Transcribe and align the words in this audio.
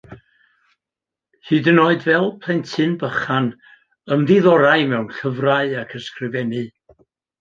Hyd 1.49 1.67
yn 1.71 1.81
oed 1.83 2.07
fel 2.07 2.25
plentyn 2.45 2.95
bychan 3.03 3.49
ymddiddorai 4.17 4.81
mewn 4.95 5.07
llyfrau 5.19 5.77
ac 5.83 5.95
ysgrifennu. 6.01 6.65